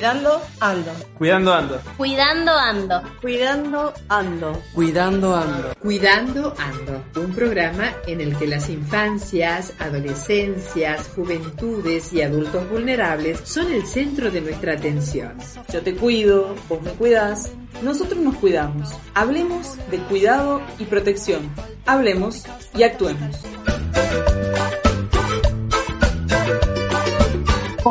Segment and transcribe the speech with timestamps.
[0.00, 0.92] Cuidando ando.
[1.18, 1.80] Cuidando ando.
[1.98, 3.02] Cuidando ando.
[3.20, 4.62] Cuidando ando.
[4.72, 5.74] Cuidando ando.
[5.78, 7.04] Cuidando ando.
[7.20, 14.30] Un programa en el que las infancias, adolescencias, juventudes y adultos vulnerables son el centro
[14.30, 15.34] de nuestra atención.
[15.70, 17.50] Yo te cuido, vos me cuidás,
[17.82, 18.94] nosotros nos cuidamos.
[19.12, 21.42] Hablemos de cuidado y protección.
[21.84, 22.44] Hablemos
[22.74, 23.36] y actuemos.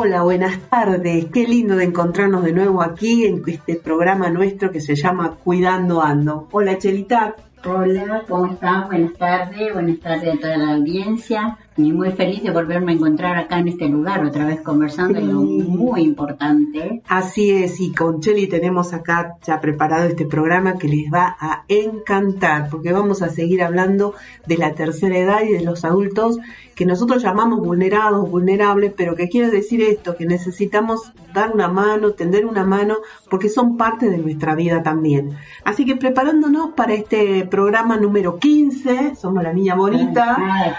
[0.02, 1.26] Hola, buenas tardes.
[1.26, 6.00] Qué lindo de encontrarnos de nuevo aquí en este programa nuestro que se llama Cuidando
[6.00, 6.48] Ando.
[6.52, 7.36] Hola, Chelita.
[7.66, 8.86] Hola, ¿cómo estás?
[8.86, 11.58] Buenas tardes, buenas tardes a toda la audiencia.
[11.76, 15.24] Y muy feliz de volverme a encontrar acá en este lugar, otra vez conversando, Sí.
[15.24, 17.00] algo muy importante.
[17.08, 21.64] Así es, y con Cheli tenemos acá ya preparado este programa que les va a
[21.68, 24.14] encantar, porque vamos a seguir hablando
[24.46, 26.38] de la tercera edad y de los adultos
[26.74, 32.12] que nosotros llamamos vulnerados, vulnerables, pero que quiere decir esto, que necesitamos dar una mano,
[32.12, 32.96] tender una mano,
[33.28, 35.36] porque son parte de nuestra vida también.
[35.62, 40.38] Así que preparándonos para este programa número 15, somos la niña bonita,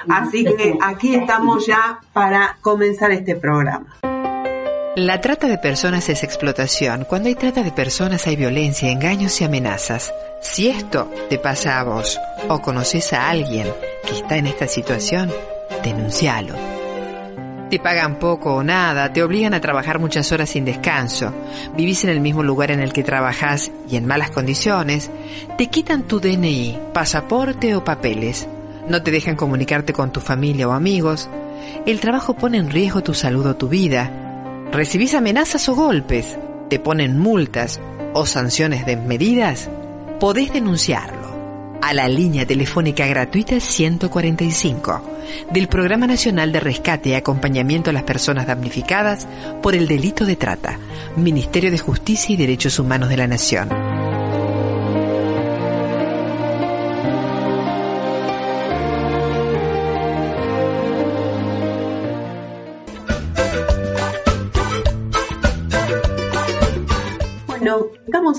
[0.09, 3.85] así que aquí estamos ya para comenzar este programa.
[4.95, 7.05] La trata de personas es explotación.
[7.05, 10.13] Cuando hay trata de personas hay violencia, engaños y amenazas.
[10.41, 13.67] Si esto te pasa a vos o conoces a alguien
[14.05, 15.31] que está en esta situación,
[15.81, 16.55] denuncialo.
[17.69, 21.33] Te pagan poco o nada, te obligan a trabajar muchas horas sin descanso,
[21.73, 25.09] vivís en el mismo lugar en el que trabajás y en malas condiciones,
[25.57, 28.45] te quitan tu DNI, pasaporte o papeles,
[28.87, 31.29] no te dejan comunicarte con tu familia o amigos,
[31.85, 34.11] el trabajo pone en riesgo tu salud o tu vida,
[34.71, 36.37] recibís amenazas o golpes,
[36.69, 37.79] te ponen multas
[38.13, 39.69] o sanciones desmedidas,
[40.19, 41.21] podés denunciarlo
[41.81, 45.01] a la línea telefónica gratuita 145
[45.51, 49.27] del Programa Nacional de Rescate y Acompañamiento a las Personas Damnificadas
[49.61, 50.77] por el Delito de Trata,
[51.15, 53.90] Ministerio de Justicia y Derechos Humanos de la Nación.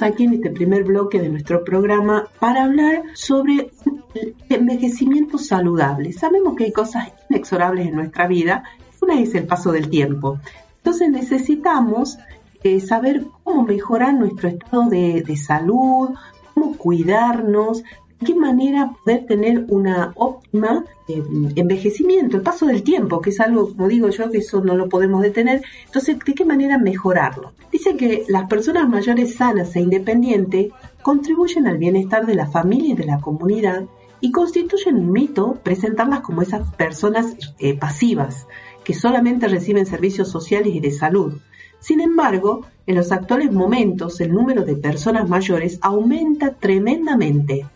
[0.02, 3.70] Aquí en este primer bloque de nuestro programa para hablar sobre
[4.14, 6.12] el envejecimiento saludable.
[6.12, 8.64] Sabemos que hay cosas inexorables en nuestra vida.
[9.00, 10.38] Una es el paso del tiempo.
[10.76, 12.18] Entonces necesitamos
[12.62, 16.10] eh, saber cómo mejorar nuestro estado de, salud,
[16.54, 17.82] cómo cuidarnos,
[18.22, 21.22] qué manera poder tener una óptima eh,
[21.56, 24.88] envejecimiento, el paso del tiempo, que es algo, como digo yo, que eso no lo
[24.88, 25.62] podemos detener.
[25.86, 27.52] Entonces, ¿de qué manera mejorarlo?
[27.70, 30.72] Dice que las personas mayores sanas e independientes
[31.02, 33.84] contribuyen al bienestar de la familia y de la comunidad
[34.20, 38.46] y constituyen un mito presentarlas como esas personas eh, pasivas
[38.84, 41.34] que solamente reciben servicios sociales y de salud.
[41.80, 47.66] Sin embargo, en los actuales momentos el número de personas mayores aumenta tremendamente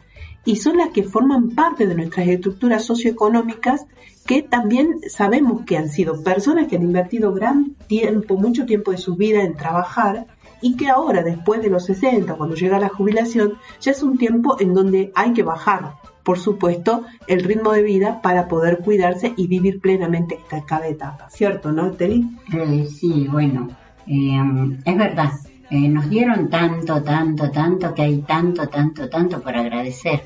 [0.47, 3.87] y son las que forman parte de nuestras estructuras socioeconómicas
[4.25, 8.99] que también sabemos que han sido personas que han invertido gran tiempo, mucho tiempo de
[8.99, 10.27] su vida en trabajar
[10.63, 14.57] y que ahora, después de los 60, cuando llega la jubilación, ya es un tiempo
[14.59, 19.47] en donde hay que bajar, por supuesto, el ritmo de vida para poder cuidarse y
[19.49, 21.29] vivir plenamente cada etapa.
[21.31, 22.27] ¿Cierto, no, Teli?
[22.53, 23.69] Eh, sí, bueno,
[24.07, 24.41] eh,
[24.85, 25.31] es verdad.
[25.69, 30.23] Eh, nos dieron tanto, tanto, tanto, que hay tanto, tanto, tanto por agradecer.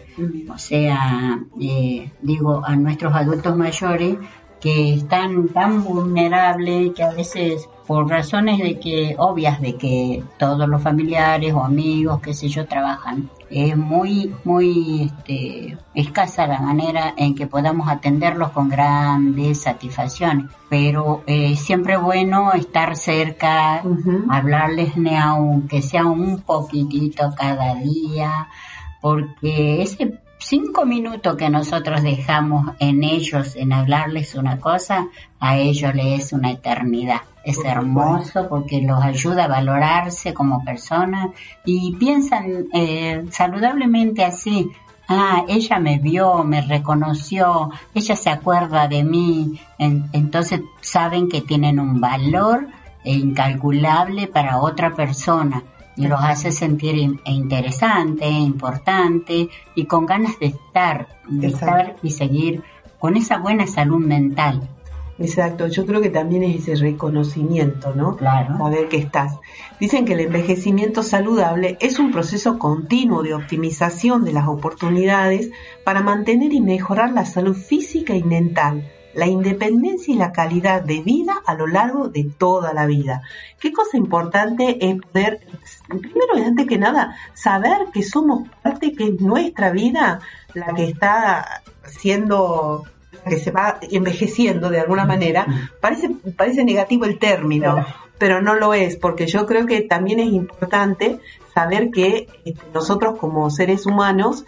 [0.52, 4.16] O sea, eh, digo, a nuestros adultos mayores
[4.60, 10.68] que están tan vulnerables que a veces por razones de que obvias de que todos
[10.68, 17.14] los familiares o amigos, qué sé yo, trabajan, es muy, muy este, escasa la manera
[17.16, 20.46] en que podamos atenderlos con grandes satisfacciones.
[20.68, 24.24] Pero eh, siempre bueno estar cerca, Ujú.
[24.30, 28.48] hablarles ni aunque sea un poquitito cada día,
[29.00, 35.94] porque ese cinco minutos que nosotros dejamos en ellos, en hablarles una cosa, a ellos
[35.94, 37.20] les es una eternidad.
[37.44, 41.30] Es hermoso porque los ayuda a valorarse como personas
[41.64, 44.70] y piensan eh, saludablemente así.
[45.08, 51.40] Ah, ella me vio, me reconoció, ella se acuerda de mí, En- entonces saben que
[51.40, 52.68] tienen un valor
[53.04, 55.62] incalculable para otra persona
[55.96, 61.76] y los hace sentir in- interesante, importante y con ganas de estar, de Exacto.
[61.78, 62.62] estar y seguir
[62.98, 64.68] con esa buena salud mental.
[65.20, 68.16] Exacto, yo creo que también es ese reconocimiento, ¿no?
[68.16, 68.56] Claro.
[68.56, 69.38] Saber que estás.
[69.78, 75.50] Dicen que el envejecimiento saludable es un proceso continuo de optimización de las oportunidades
[75.84, 81.00] para mantener y mejorar la salud física y mental la independencia y la calidad de
[81.00, 83.22] vida a lo largo de toda la vida.
[83.58, 85.40] Qué cosa importante es poder,
[85.88, 90.20] primero y antes que nada, saber que somos parte, que es nuestra vida
[90.54, 92.84] la que está siendo
[93.28, 95.46] que se va envejeciendo de alguna manera,
[95.80, 97.84] parece, parece negativo el término,
[98.18, 101.20] pero no lo es, porque yo creo que también es importante
[101.54, 104.44] saber que este, nosotros como seres humanos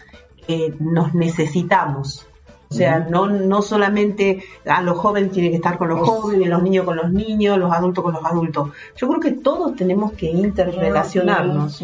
[0.47, 2.27] eh, nos necesitamos.
[2.69, 6.63] O sea, no, no solamente a los jóvenes tienen que estar con los jóvenes, los
[6.63, 8.69] niños con los niños, los adultos con los adultos.
[8.95, 11.83] Yo creo que todos tenemos que interrelacionarnos.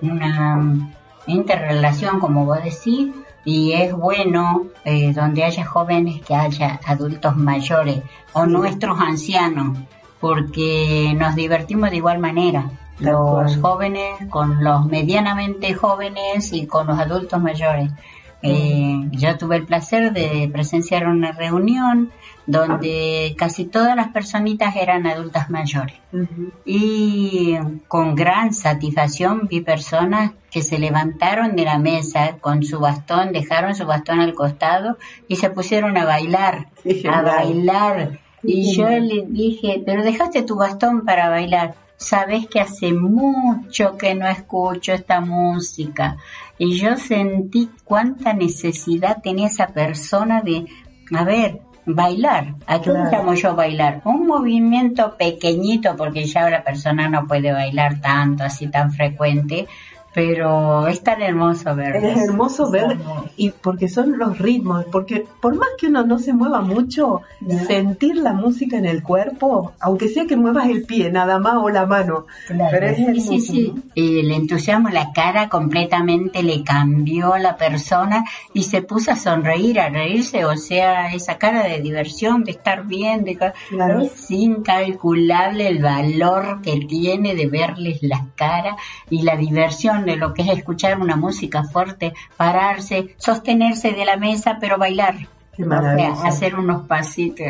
[0.00, 0.90] una
[1.26, 3.10] interrelación, como vos decís,
[3.44, 8.02] y es bueno eh, donde haya jóvenes que haya adultos mayores
[8.32, 9.78] o nuestros ancianos,
[10.20, 12.70] porque nos divertimos de igual manera.
[12.98, 17.90] Los jóvenes con los medianamente jóvenes y con los adultos mayores.
[18.42, 22.10] Eh, yo tuve el placer de presenciar una reunión
[22.46, 25.96] donde casi todas las personitas eran adultas mayores.
[26.64, 27.56] Y
[27.86, 33.74] con gran satisfacción vi personas que se levantaron de la mesa con su bastón, dejaron
[33.74, 34.98] su bastón al costado
[35.28, 36.68] y se pusieron a bailar,
[37.08, 38.18] a bailar.
[38.42, 44.14] Y yo le dije, pero dejaste tu bastón para bailar sabes que hace mucho que
[44.14, 46.16] no escucho esta música.
[46.58, 50.64] Y yo sentí cuánta necesidad tenía esa persona de,
[51.14, 52.54] a ver, bailar.
[52.66, 53.34] ¿A qué claro.
[53.34, 54.00] yo bailar?
[54.04, 59.68] Un movimiento pequeñito, porque ya la persona no puede bailar tanto, así tan frecuente,
[60.14, 61.96] pero es tan hermoso ver.
[61.96, 62.96] Es hermoso ver
[63.36, 67.22] y porque son los ritmos, porque por más que uno no se mueva mucho,
[67.66, 71.68] sentir la música en el cuerpo, aunque sea que muevas el pie nada más o
[71.68, 72.26] la mano.
[72.48, 73.74] Pero es sí, sí, sí.
[73.94, 78.24] El entusiasmo, la cara completamente le cambió a la persona
[78.54, 82.86] y se puso a sonreír, a reírse, o sea, esa cara de diversión, de estar
[82.86, 83.40] bien, de
[84.02, 88.76] es incalculable el valor que tiene de verles las caras
[89.08, 94.16] y la diversión de lo que es escuchar una música fuerte, pararse, sostenerse de la
[94.16, 95.16] mesa, pero bailar.
[95.56, 97.46] Qué hacer unos pasitos.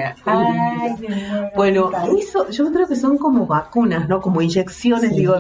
[1.55, 4.21] bueno, eso yo creo que son como vacunas, ¿no?
[4.21, 5.37] Como inyecciones, digo,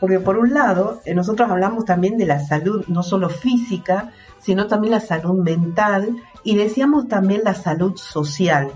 [0.00, 4.10] porque por un lado, eh, nosotros hablamos también de la salud, no solo física,
[4.40, 8.70] sino también la salud mental y decíamos también la salud social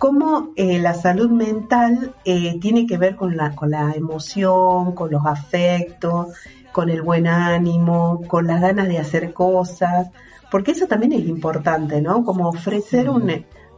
[0.00, 5.10] cómo eh, la salud mental eh, tiene que ver con la, con la emoción, con
[5.10, 6.28] los afectos,
[6.72, 10.10] con el buen ánimo, con las ganas de hacer cosas,
[10.50, 12.24] porque eso también es importante, ¿no?
[12.24, 13.08] Como ofrecer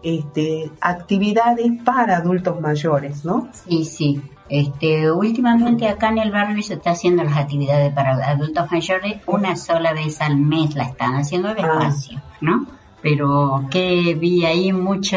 [0.02, 3.48] este, actividades para adultos mayores, ¿no?
[3.52, 4.22] Sí, sí.
[4.48, 9.56] Este, últimamente acá en el barrio se está haciendo las actividades para adultos mayores una
[9.56, 11.54] sola vez al mes la están haciendo ah.
[11.54, 12.66] despacio, ¿no?
[13.00, 15.16] Pero que vi ahí mucho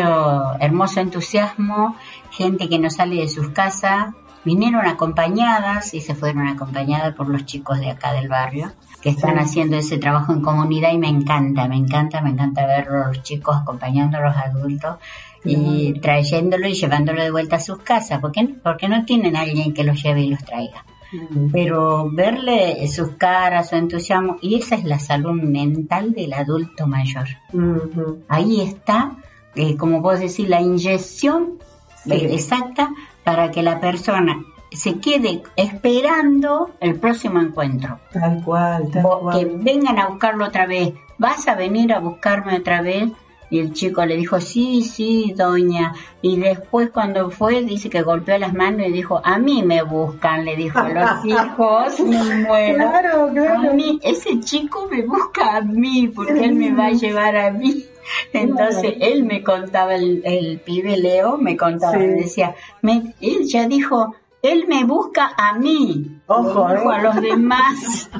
[0.59, 1.95] hermoso entusiasmo,
[2.31, 4.13] gente que no sale de sus casas,
[4.45, 8.71] vinieron acompañadas y se fueron acompañadas por los chicos de acá del barrio
[9.01, 12.87] que están haciendo ese trabajo en comunidad y me encanta, me encanta, me encanta ver
[12.87, 14.95] los chicos acompañando a los adultos
[15.43, 19.73] y trayéndolo y llevándolo de vuelta a sus casas, porque, porque no tienen a alguien
[19.73, 20.83] que los lleve y los traiga.
[21.51, 27.27] Pero verle sus caras, su entusiasmo, y esa es la salud mental del adulto mayor.
[28.27, 29.11] Ahí está,
[29.53, 31.59] eh, como vos decís, la inyección
[32.09, 32.91] exacta
[33.25, 34.37] para que la persona
[34.71, 37.99] se quede esperando el próximo encuentro.
[38.13, 39.37] Tal cual, tal cual.
[39.37, 40.93] Que vengan a buscarlo otra vez.
[41.17, 43.09] ¿Vas a venir a buscarme otra vez?
[43.49, 45.93] Y el chico le dijo, sí, sí, doña.
[46.21, 50.43] Y después cuando fue, dice que golpeó las manos y dijo, a mí me buscan,
[50.43, 51.95] le dijo, los hijos,
[52.47, 53.69] bueno, claro, claro.
[53.69, 57.51] A mí, ese chico me busca a mí, porque él me va a llevar a
[57.51, 57.85] mí.
[58.33, 63.67] Entonces él me contaba, el, el pibe Leo me contaba, me decía, me, él ya
[63.67, 68.09] dijo, él me busca a mí, Ojo, dijo a los demás.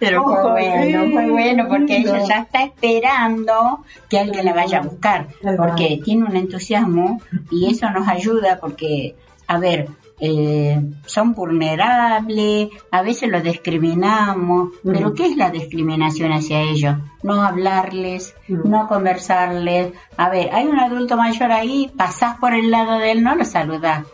[0.00, 4.82] Pero fue bueno, fue bueno porque ella ya está esperando que alguien la vaya a
[4.82, 5.28] buscar,
[5.58, 7.20] porque tiene un entusiasmo
[7.50, 9.14] y eso nos ayuda porque,
[9.46, 16.62] a ver, eh, son vulnerables, a veces los discriminamos, pero ¿qué es la discriminación hacia
[16.62, 16.96] ellos?
[17.22, 19.92] No hablarles, no conversarles.
[20.16, 23.44] A ver, hay un adulto mayor ahí, pasás por el lado de él, no lo
[23.44, 24.04] saludas.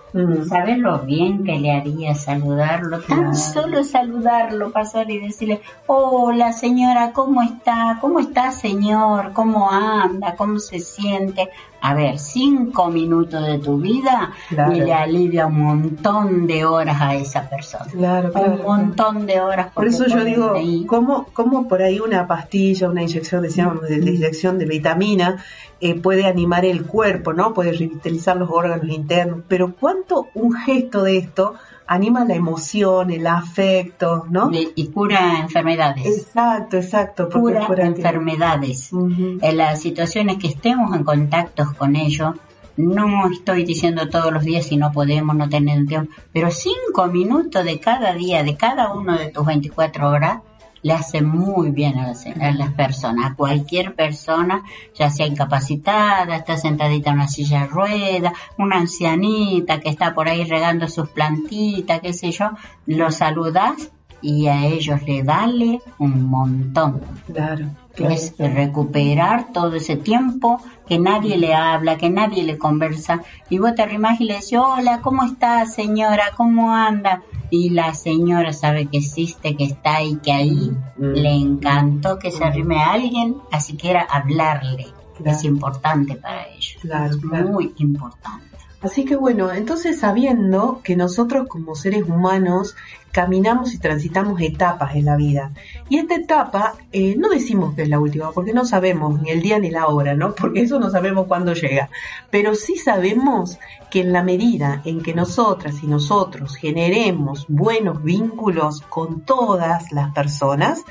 [0.48, 3.00] ¿Sabes lo bien que le haría saludarlo?
[3.00, 7.98] Tan solo saludarlo, pasar y decirle, hola señora, ¿cómo está?
[8.00, 9.32] ¿Cómo está señor?
[9.34, 10.34] ¿Cómo anda?
[10.34, 11.50] ¿Cómo se siente?
[11.82, 14.32] A ver, cinco minutos de tu vida
[14.72, 17.84] y le alivia un montón de horas a esa persona.
[17.92, 19.72] Claro, Un montón de horas.
[19.74, 20.54] Por eso yo digo,
[20.86, 25.44] ¿cómo, ¿cómo por ahí una pastilla, una inyección, decíamos, de, inyección de vitamina,
[25.80, 27.52] eh, puede animar el cuerpo, ¿no?
[27.52, 31.54] Puede revitalizar los órganos internos, pero ¿cuánto un gesto de esto
[31.86, 34.50] anima la emoción, el afecto, ¿no?
[34.52, 36.06] Y, cura enfermedades.
[36.06, 37.28] Exacto, exacto.
[37.28, 38.90] Cura enfermedades.
[38.92, 42.34] En las situaciones que estemos en contacto con ellos,
[42.78, 47.64] no estoy diciendo todos los días si no podemos, no tenemos tiempo, pero cinco minutos
[47.64, 50.40] de cada día, de cada uno de tus 24 horas,
[50.82, 54.62] le hace muy bien a las, personas, a cualquier persona,
[54.94, 60.28] ya sea incapacitada, está sentadita en una silla de rueda, una ancianita que está por
[60.28, 62.50] ahí regando sus plantitas, qué sé yo,
[62.86, 63.90] lo saludas
[64.22, 67.00] y a ellos le dale un montón.
[67.26, 67.66] Claro.
[67.98, 73.74] Es recuperar todo ese tiempo que nadie le habla, que nadie le conversa, y vos
[73.74, 76.32] te arrimás y le decís, hola, ¿cómo está señora?
[76.36, 77.22] ¿Cómo anda?
[77.50, 81.04] Y la señora sabe que existe, que está ahí, que ahí mm.
[81.04, 84.86] le encantó que se arrime a alguien, así que era hablarle.
[85.24, 86.76] Es importante para ellos.
[86.82, 87.16] Claro,
[87.48, 88.55] Muy importante.
[88.82, 92.76] Así que bueno, entonces sabiendo que nosotros como seres humanos
[93.16, 95.50] caminamos y transitamos etapas en la vida.
[95.88, 99.40] Y esta etapa eh, no decimos que es la última, porque no sabemos ni el
[99.40, 100.34] día ni la hora, ¿no?
[100.40, 101.88] Porque eso no sabemos cuándo llega.
[102.30, 103.58] Pero sí sabemos
[103.90, 110.12] que en la medida en que nosotras y nosotros generemos buenos vínculos con todas las
[110.12, 110.82] personas,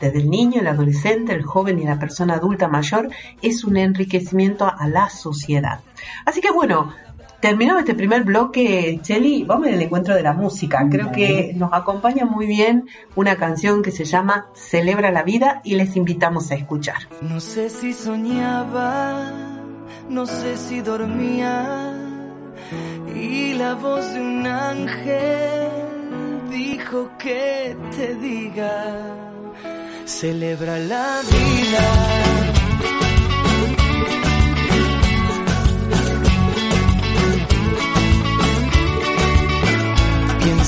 [0.00, 3.10] desde el niño, el adolescente, el joven y la persona adulta mayor,
[3.42, 5.80] es un enriquecimiento a la sociedad.
[6.24, 6.94] Así que bueno,
[7.44, 10.88] terminado este primer bloque, Cheli, vamos al encuentro de la música.
[10.90, 15.74] Creo que nos acompaña muy bien una canción que se llama Celebra la vida y
[15.74, 17.06] les invitamos a escuchar.
[17.20, 19.30] No sé si soñaba,
[20.08, 21.92] no sé si dormía
[23.14, 25.68] y la voz de un ángel
[26.50, 29.16] dijo que te diga,
[30.06, 32.53] celebra la vida.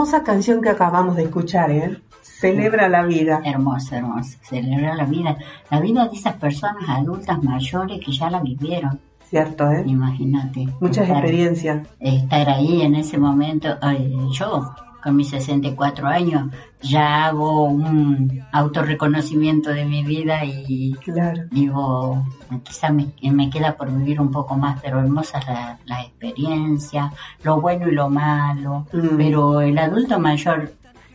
[0.00, 2.00] Hermosa canción que acabamos de escuchar, ¿eh?
[2.22, 3.42] Celebra la vida.
[3.44, 4.38] Hermosa, hermosa.
[4.40, 5.36] Celebra la vida.
[5.70, 8.98] La vida de esas personas adultas mayores que ya la vivieron.
[9.28, 9.84] Cierto, ¿eh?
[9.84, 10.68] Imagínate.
[10.80, 11.86] Muchas estar, experiencias.
[12.00, 13.76] Estar ahí en ese momento.
[13.82, 16.50] Ay, yo, con mis 64 años,
[16.82, 21.42] ya hago un autorreconocimiento de mi vida y Claro.
[21.50, 22.24] digo,
[22.64, 27.60] quizá me, me queda por vivir un poco más, pero hermosas la- las experiencias, lo
[27.60, 28.86] bueno y lo malo.
[28.92, 29.16] Mm.
[29.16, 30.72] Pero el adulto mayor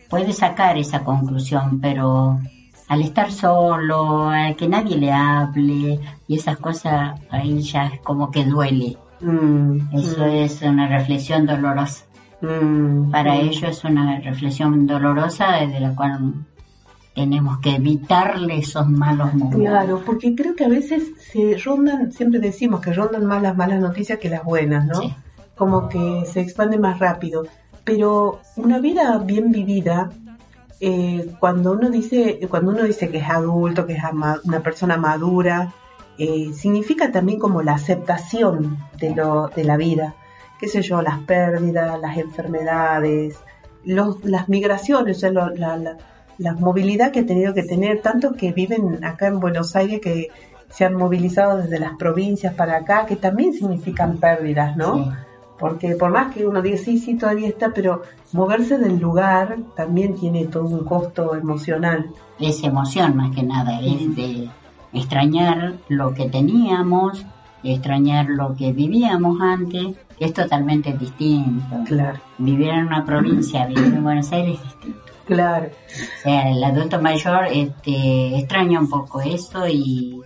[0.08, 2.38] puede sacar esa conclusión, pero
[2.88, 8.30] al estar solo, al que nadie le hable y esas cosas, ahí ya es como
[8.30, 8.96] que duele.
[9.20, 12.04] Mm, Eso es una reflexión dolorosa.
[12.40, 13.40] Mm, Para mm.
[13.40, 16.34] ellos es una reflexión dolorosa de la cual
[17.14, 19.58] tenemos que evitarle esos malos momentos.
[19.58, 23.80] Claro, porque creo que a veces se rondan, siempre decimos que rondan más las malas
[23.80, 25.00] noticias que las buenas, ¿no?
[25.00, 25.14] Sí.
[25.56, 27.46] Como que se expande más rápido.
[27.84, 30.10] Pero una vida bien vivida,
[30.78, 34.02] eh, cuando uno dice, cuando uno dice que es adulto, que es
[34.44, 35.72] una persona madura,
[36.18, 40.14] eh, significa también como la aceptación de lo, de la vida.
[40.58, 43.38] Qué sé yo, las pérdidas, las enfermedades,
[43.84, 45.96] los, las migraciones, o sea, lo- la, la,
[46.38, 50.28] la movilidad que he tenido que tener, tanto que viven acá en Buenos Aires que
[50.68, 54.96] se han movilizado desde las provincias para acá, que también significan pérdidas, ¿no?
[54.96, 55.10] Sí.
[55.58, 60.14] Porque por más que uno diga, sí, sí, todavía está, pero moverse del lugar también
[60.14, 62.06] tiene todo un costo emocional.
[62.38, 64.48] es emoción más que nada, es de
[64.92, 67.24] extrañar lo que teníamos,
[67.62, 71.76] extrañar lo que vivíamos antes, que es totalmente distinto.
[71.86, 74.98] Claro, Vivir en una provincia, vivir en Buenos Aires es distinto.
[75.26, 75.66] claro.
[75.66, 80.20] O sea, el adulto mayor este, extraña un poco eso y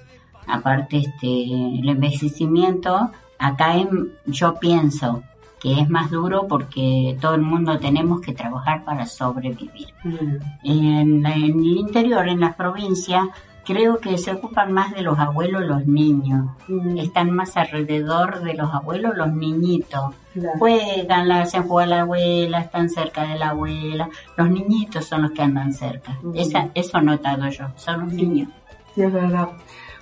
[0.47, 5.23] aparte este, el envejecimiento, acá en- yo pienso
[5.61, 9.89] que es más duro porque todo el mundo tenemos que trabajar para sobrevivir.
[10.05, 13.25] Mm, En, en el interior, en las provincias,
[13.64, 16.47] creo que se ocupan más de los abuelos los niños.
[16.69, 20.15] mm, Están más alrededor de los abuelos los niñitos.
[20.32, 20.58] claro.
[20.58, 24.08] Juegan, la hacen jugar a la abuela, están cerca de la abuela.
[24.37, 26.17] Los niñitos son los que andan cerca.
[26.23, 26.32] Ujú.
[26.35, 28.49] Esa, eso he notado yo, son los niños.
[28.95, 29.49] Sí, es verdad.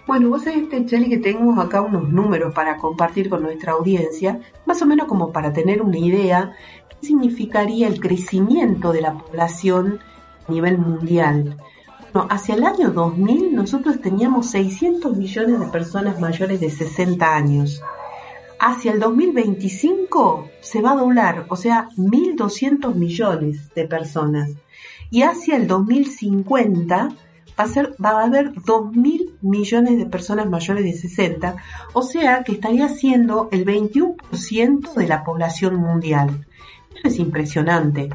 [0.06, 4.40] Bueno, vos sabés, este, Cheli, que tenemos acá unos números para compartir con nuestra audiencia,
[4.64, 6.52] más o menos como para tener una idea
[6.88, 9.98] qué significaría el crecimiento de la población
[10.48, 11.58] a nivel mundial.
[12.28, 17.82] Hacia el año 2000 nosotros teníamos 600 millones de personas mayores de 60 años.
[18.58, 24.50] Hacia el 2025 se va a doblar, o sea, 1.200 millones de personas.
[25.10, 27.08] Y hacia el 2050
[27.58, 31.56] va a, ser, va a haber 2.000 millones de personas mayores de 60,
[31.92, 36.46] o sea que estaría siendo el 21% de la población mundial.
[36.94, 38.10] Eso es impresionante,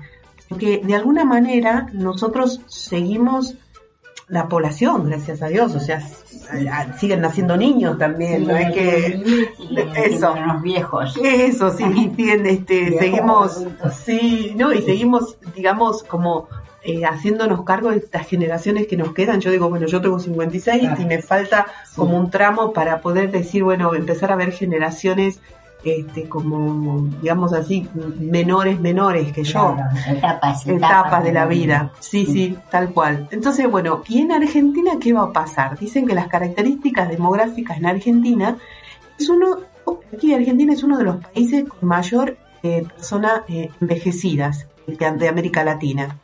[0.50, 3.58] porque de alguna manera nosotros seguimos
[4.34, 6.02] la población, gracias a Dios, o sea,
[7.00, 9.46] siguen naciendo niños también, no es que...
[9.96, 10.36] Eso.
[10.36, 11.15] Los viejos.
[11.24, 11.84] Eso, sí,
[12.15, 13.93] siguen, este, Viejos seguimos, adultos.
[14.04, 14.74] sí, ¿no?
[14.74, 16.48] Y seguimos, digamos, como
[16.84, 19.39] eh, haciéndonos cargo de estas generaciones que nos quedan.
[19.39, 21.02] Yo digo, bueno, yo tengo 56 Claro.
[21.02, 21.65] y me falta
[21.96, 25.39] como un tramo para poder decir, bueno, empezar a ver generaciones,
[25.84, 27.88] este, como, digamos así,
[28.19, 29.76] menores, menores que yo.
[29.76, 33.28] Claro, etapas, Etapas de la vida, sí, sí, tal cual.
[33.32, 35.78] Entonces, bueno, ¿y en Argentina qué va a pasar?
[35.78, 38.58] Dicen que las características demográficas en Argentina
[39.19, 39.58] es uno,
[40.13, 45.28] aquí Argentina es uno de los países con mayor eh, personas eh, envejecidas de, de
[45.28, 46.17] América Latina.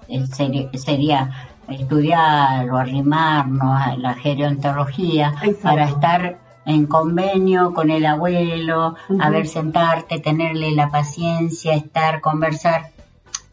[0.10, 1.32] eh, sería, sería
[1.70, 5.62] estudiar o arrimarnos a la gerontología Exacto.
[5.62, 9.22] para estar en convenio con el abuelo, Ujú.
[9.22, 12.92] a ver, sentarte, tenerle la paciencia, estar, conversar.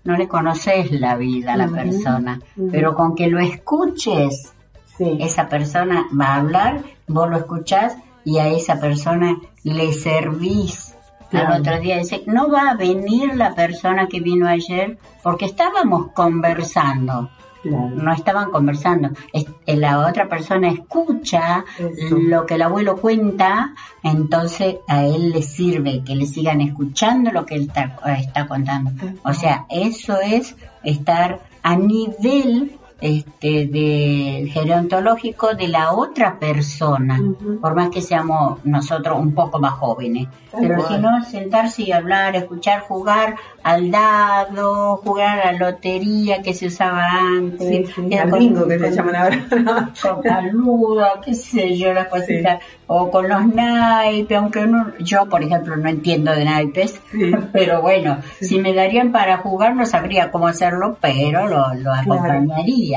[0.05, 2.41] No le conoces la vida a la persona,
[2.71, 4.55] pero con que lo escuches,
[4.97, 5.19] sí.
[5.21, 10.95] esa persona va a hablar, vos lo escuchás y a esa persona le servís.
[11.33, 16.13] Al otro día dice, no va a venir la persona que vino ayer porque estábamos
[16.13, 17.29] conversando.
[17.65, 19.11] No estaban conversando.
[19.33, 19.45] Eh,
[19.77, 21.65] la otra persona escucha
[22.11, 27.45] lo que el abuelo cuenta, entonces a él le sirve que le sigan escuchando lo
[27.45, 28.93] que él está, está contando.
[29.25, 37.21] O sea, eso es estar a nivel este, de gerontológico de la otra persona,
[37.61, 40.29] por más que seamos nosotros un poco más jóvenes.
[40.59, 46.55] Pero si no, sentarse y hablar, escuchar, jugar al dado, jugar a la lotería que
[46.55, 47.91] se usaba antes.
[47.95, 49.47] Sí, al bingo que se llaman ahora.
[50.03, 52.61] con la qué sé yo, las cositas.
[52.87, 57.01] O con los naipes, aunque no, yo, por ejemplo, no entiendo de naipes,
[57.53, 62.88] pero bueno, si me darían para jugar no sabría cómo hacerlo, pero lo, lo acompañaría.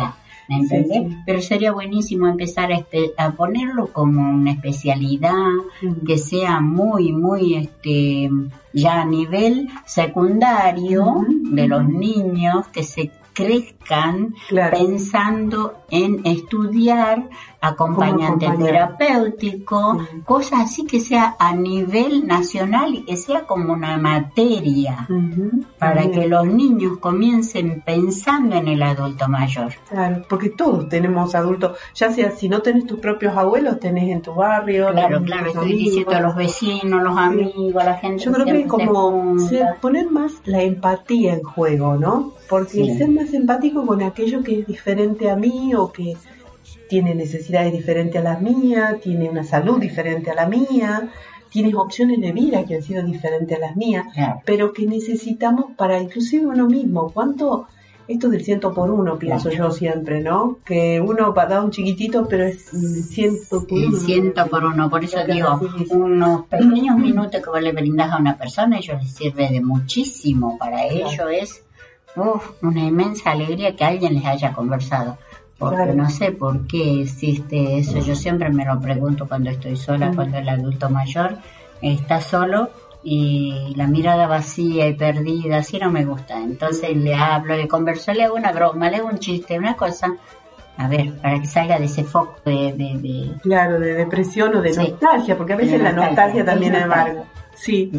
[0.48, 1.16] ¿Me entendés?
[1.26, 2.72] Pero sería buenísimo empezar
[3.18, 5.50] a, ponerlo como una especialidad
[6.06, 8.30] que sea muy, muy, este,
[8.74, 14.36] ya a nivel secundario de los niños que se crezcan
[14.72, 17.30] pensando en estudiar
[17.62, 25.08] acompañante terapéutico, cosas así que sea a nivel nacional y que sea como una materia
[25.78, 29.74] para que los niños comiencen pensando en el adulto mayor.
[29.88, 34.22] Claro, porque todos tenemos adultos, ya sea si no tenés tus propios abuelos, tenés en
[34.22, 34.90] tu barrio.
[34.92, 38.24] Claro, claro, estoy diciendo a los vecinos, los amigos, a la gente.
[38.24, 39.36] Yo creo que como
[39.80, 42.34] poner más la empatía en juego, ¿no?
[42.50, 46.18] Porque ser más empático con aquello que es diferente a mí o que
[46.92, 51.10] tiene necesidades diferentes a las mías, tiene una salud diferente a la mía,
[51.50, 54.08] tiene opciones de vida que han sido diferentes a las mías,
[54.44, 57.10] pero que necesitamos para inclusive uno mismo.
[57.14, 57.68] ¿Cuánto?
[58.10, 60.58] Esto del ciento por uno, pienso yo siempre, ¿no?
[60.66, 62.70] Que uno va a dar un chiquitito, pero es
[63.08, 63.98] ciento por uno.
[63.98, 68.38] ciento por uno, por eso digo, unos pequeños minutos que vos le brindás a una
[68.38, 70.58] persona, ellos les sirve de muchísimo.
[70.58, 71.64] Para ellos es
[72.62, 75.18] una inmensa alegría que alguien les haya conversado
[75.62, 78.00] porque no sé por qué existe eso.
[78.00, 81.38] Yo siempre me lo pregunto cuando estoy sola, cuando el adulto mayor
[81.82, 82.70] está solo
[83.04, 86.40] y la mirada vacía y perdida, así no me gusta.
[86.40, 90.16] Entonces le hablo, le converso, le hago una broma, le hago un chiste, una cosa.
[90.78, 93.36] A ver, para que salga de ese foco de...
[93.44, 97.24] Claro, de depresión o de nostalgia, porque a veces la nostalgia, también es amarga.
[97.54, 97.92] Sí.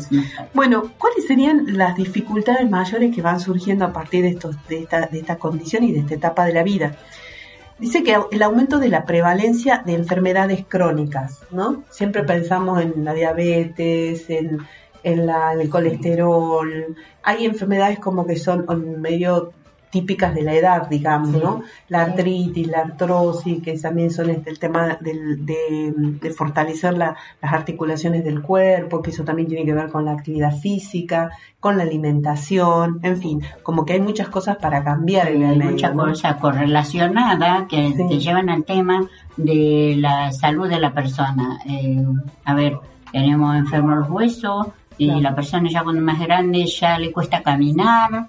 [0.53, 5.07] Bueno, ¿cuáles serían las dificultades mayores que van surgiendo a partir de, estos, de, esta,
[5.07, 6.96] de esta condición y de esta etapa de la vida?
[7.83, 11.83] Dice que el aumento de la prevalencia de enfermedades crónicas, ¿no?
[11.90, 16.95] Siempre pensamos en la diabetes, en, la, el colesterol.
[17.25, 18.64] Hay enfermedades como que son
[19.01, 19.53] medio
[19.92, 21.62] típicas de la edad, digamos, ¿no?
[21.88, 28.40] La artritis, la artrosis, que también son este, el tema de, fortalecer las articulaciones del
[28.40, 33.18] cuerpo, que eso también tiene que ver con la actividad física, con la alimentación, en
[33.18, 37.92] fin, como que hay muchas cosas para cambiar en el Hay muchas cosas correlacionadas que,
[38.18, 41.59] llevan al tema de la salud de la persona.
[41.66, 42.02] Eh,
[42.44, 42.78] a ver,
[43.12, 48.28] tenemos enfermos los huesos, y la persona ya cuando más grande ya le cuesta caminar,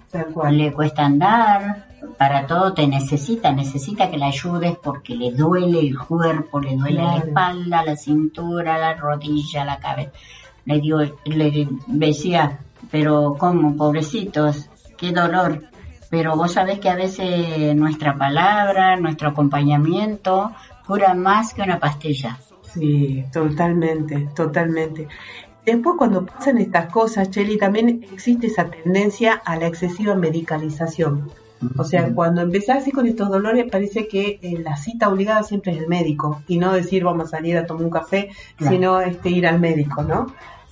[0.52, 5.98] le cuesta andar, para todo te necesita, necesita que le ayudes porque le duele el
[5.98, 10.12] cuerpo, le duele la espalda, la cintura, la rodilla, la cabeza.
[10.66, 13.76] Le digo, le decía, pero ¿cómo?
[13.76, 15.64] Pobrecitos, qué dolor.
[16.10, 20.52] Pero vos sabés que a veces nuestra palabra, nuestro acompañamiento,
[20.86, 22.38] cura más que una pastilla.
[22.74, 25.08] Sí, totalmente, totalmente.
[25.66, 31.32] Después cuando pasan estas cosas, Cheli, también existe esa tendencia a la excesiva medicalización.
[31.78, 35.72] O sea, cuando empezás así con estos dolores, parece que eh, la cita obligada siempre
[35.72, 39.30] es el médico y no decir vamos a salir a tomar un café, sino este,
[39.30, 40.28] ir al médico, ¿no?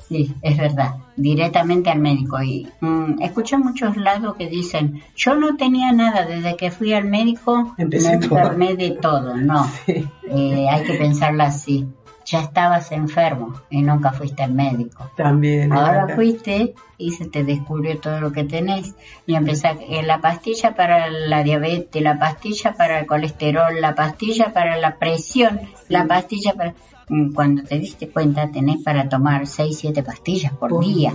[0.09, 2.41] Sí, es verdad, directamente al médico.
[2.43, 7.05] Y mm, escucho muchos lados que dicen, yo no tenía nada, desde que fui al
[7.05, 9.37] médico me enfermé de todo.
[9.37, 11.87] No, eh, hay que pensarlo así
[12.31, 15.11] ya estabas enfermo y nunca fuiste al médico.
[15.17, 15.73] También.
[15.73, 18.95] Ahora fuiste y se te descubrió todo lo que tenés.
[19.25, 24.53] Y empezaste eh, la pastilla para la diabetes, la pastilla para el colesterol, la pastilla
[24.53, 26.73] para la presión, la pastilla para...
[27.09, 31.11] Mm, cuando te diste cuenta tenés para tomar 6, 7 pastillas por, día.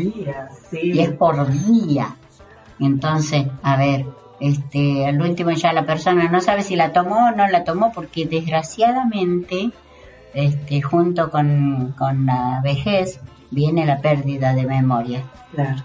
[0.70, 2.14] Y es por día.
[2.78, 4.04] Entonces, a ver,
[4.38, 7.90] este, al último ya la persona no sabe si la tomó o no la tomó
[7.90, 9.72] porque desgraciadamente
[10.36, 11.94] este, junto con,
[12.26, 13.20] la vejez
[13.50, 15.24] viene la pérdida de memoria.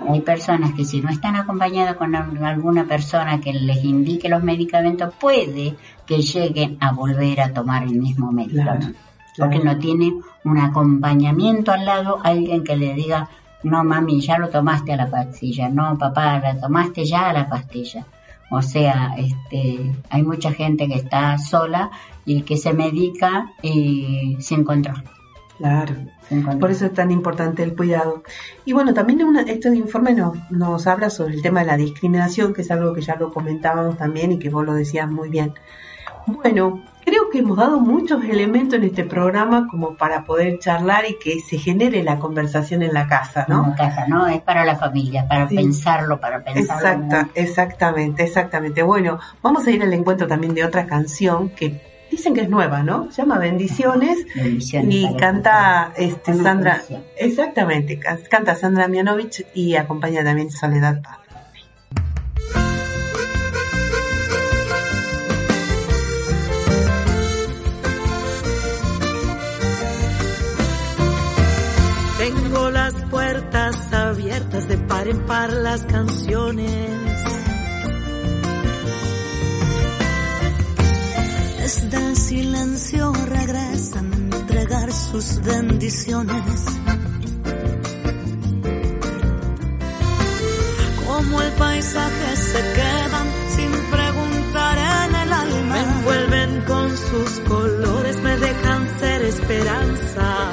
[0.09, 5.13] Hay personas que si no están acompañadas con alguna persona que les indique los medicamentos,
[5.17, 8.99] puede que lleguen a volver a tomar el mismo medicamento.
[9.37, 10.11] porque no tiene
[10.43, 13.29] un acompañamiento al lado, alguien que le diga,
[13.63, 17.47] no mami, ya lo tomaste a la pastilla, no papá, la tomaste ya a la
[17.47, 18.05] pastilla.
[18.51, 21.89] O sea, este, hay mucha gente que está sola
[22.25, 25.03] y que se medica y sin control.
[25.57, 25.95] Claro,
[26.59, 28.23] por eso es tan importante el cuidado.
[28.65, 32.53] Y bueno, también una, este informe nos, nos habla sobre el tema de la discriminación,
[32.53, 35.53] que es algo que ya lo comentábamos también y que vos lo decías muy bien.
[36.25, 41.17] Bueno, creo que hemos dado muchos elementos en este programa como para poder charlar y
[41.17, 43.63] que se genere la conversación en la casa, ¿no?
[43.63, 44.27] En la casa, ¿no?
[44.27, 46.87] Es para la familia, para pensarlo, para pensarlo.
[46.87, 48.83] Exacta, exactamente, exactamente.
[48.83, 52.83] Bueno, vamos a ir al encuentro también de otra canción que dicen que es nueva,
[52.83, 53.09] ¿no?
[53.09, 56.81] Se llama Bendiciones, y canta este Sandra,
[57.15, 61.20] exactamente, canta Sandra Mianovich y acompaña también Soledad Paz.
[75.11, 76.89] Abiertas de par en par las canciones.
[81.57, 86.65] Desde el silencio regresan a entregar sus bendiciones.
[91.07, 95.75] Como el paisaje se quedan sin preguntar en el alma.
[95.75, 100.51] Me envuelven con sus colores, me dejan ser esperanza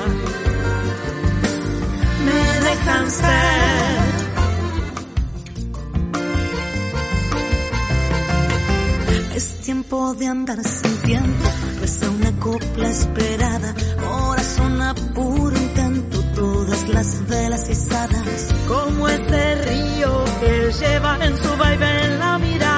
[2.24, 3.67] me dejan ser.
[10.14, 11.44] De andar sin tiempo,
[11.80, 18.48] reza una copla esperada, corazón a puro intento, todas las velas izadas.
[18.66, 22.77] Como ese río que lleva en su en la mirada,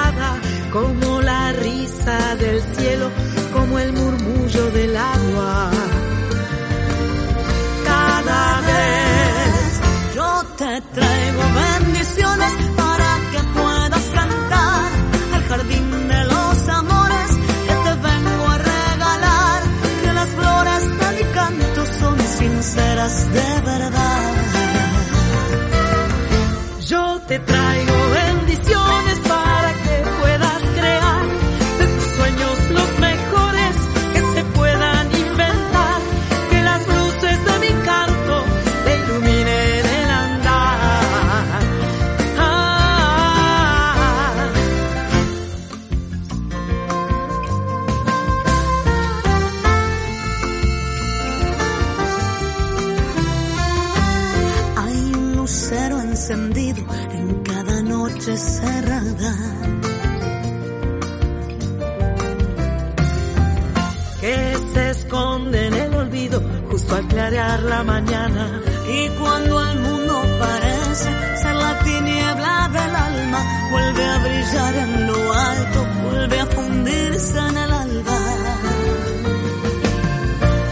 [67.07, 68.61] clarear la mañana.
[68.87, 71.09] Y cuando el mundo parece
[71.41, 73.39] ser la tiniebla del alma,
[73.71, 78.17] vuelve a brillar en lo alto, vuelve a fundirse en el alba.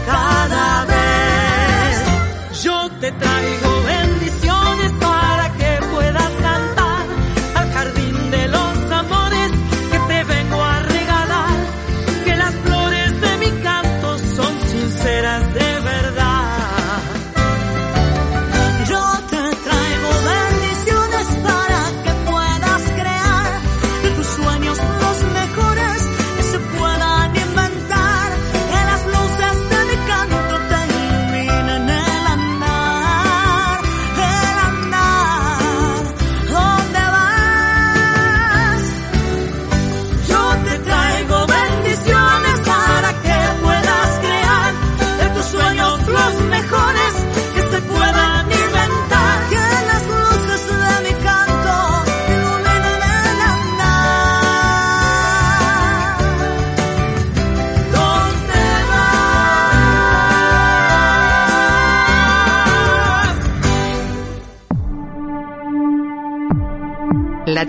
[0.06, 0.99] Cada vez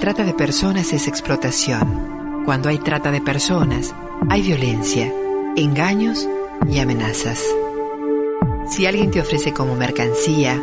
[0.01, 2.43] trata de personas es explotación.
[2.43, 3.93] Cuando hay trata de personas,
[4.31, 5.13] hay violencia,
[5.55, 6.27] engaños
[6.67, 7.39] y amenazas.
[8.67, 10.59] Si alguien te ofrece como mercancía,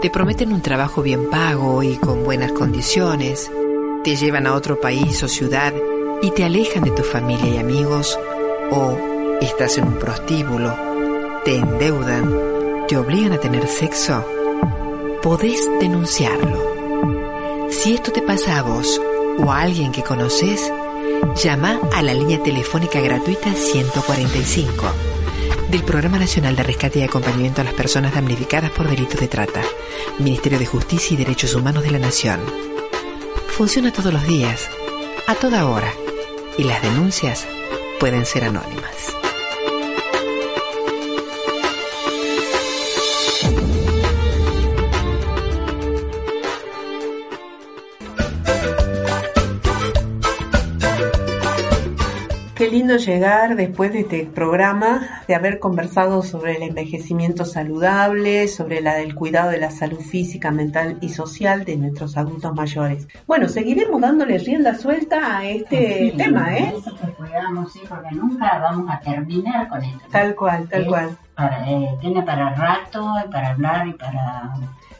[0.00, 3.52] te prometen un trabajo bien pago y con buenas condiciones,
[4.02, 5.72] te llevan a otro país o ciudad
[6.20, 8.18] y te alejan de tu familia y amigos,
[8.72, 8.98] o
[9.40, 10.74] estás en un prostíbulo,
[11.44, 12.36] te endeudan,
[12.88, 14.26] te obligan a tener sexo,
[15.22, 16.71] podés denunciarlo.
[17.72, 19.00] Si esto te pasa a vos
[19.38, 20.70] o a alguien que conoces,
[21.42, 24.92] llama a la línea telefónica gratuita 145.
[25.70, 29.62] del Programa Nacional de Rescate y Acompañamiento a las Personas Damnificadas por Delitos de Trata,
[30.18, 32.40] Ministerio de Justicia y Derechos Humanos de la Nación.
[33.56, 34.68] Funciona todos los días,
[35.26, 35.90] a toda hora,
[36.58, 37.46] y las denuncias
[37.98, 39.16] pueden ser anónimas.
[52.92, 58.94] Lindo llegar después de este programa, de haber conversado sobre el envejecimiento saludable, sobre la
[58.94, 63.08] del cuidado de la salud física, mental y social de nuestros adultos mayores.
[63.26, 66.74] Bueno, seguiremos dándole rienda suelta a este tema, ¿eh?
[66.76, 70.00] Eso que cuidamos, sí, porque nunca vamos a terminar con esto.
[70.10, 71.16] Tal cual, tal Es cual.
[71.34, 74.52] para- eh, tiene para rato, y para hablar y para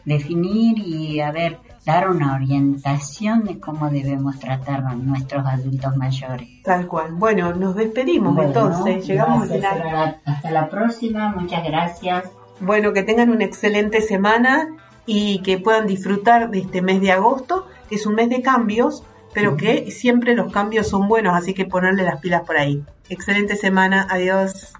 [0.04, 6.48] definir y a ver, dar una orientación de cómo debemos tratar a nuestros adultos mayores.
[6.64, 7.12] Tal cual.
[7.12, 9.92] Bueno, nos despedimos Bueno, entonces, llegamos al gracias, final.
[9.92, 10.20] Sara.
[10.24, 12.24] Hasta la próxima, muchas gracias.
[12.60, 14.68] Bueno, que tengan una excelente semana
[15.06, 19.02] y que puedan disfrutar de este mes de agosto, que es un mes de cambios,
[19.34, 22.84] pero que siempre los cambios son buenos, así que ponerle las pilas por ahí.
[23.08, 24.72] Excelente semana, adiós.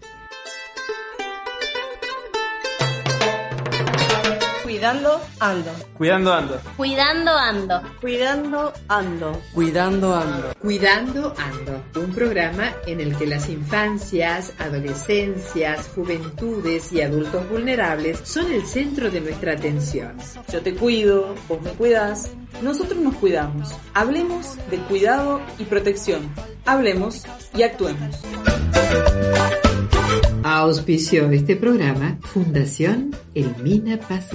[4.83, 5.71] Cuidando ando.
[5.97, 6.61] Cuidando ando.
[6.77, 7.83] Cuidando ando.
[8.01, 9.43] Cuidando ando.
[9.55, 10.55] Cuidando ando.
[10.61, 18.51] Cuidando Ando, un programa en el que las infancias, adolescencias, juventudes y adultos vulnerables son
[18.51, 20.17] el centro de nuestra atención.
[20.53, 23.69] Yo te cuido, vos me cuidás, nosotros nos cuidamos.
[23.95, 26.29] Hablemos de cuidado y protección.
[26.67, 28.21] Hablemos y actuemos.
[30.45, 34.31] Auspició este programa Fundación Elmina Paz.